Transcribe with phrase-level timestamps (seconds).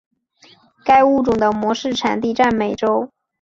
[0.83, 3.11] 该物种的模式产地在美洲。